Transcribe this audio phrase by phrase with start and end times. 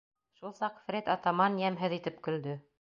[0.39, 2.61] Шул саҡ Фред атаман йәмһеҙ итеп көлдө.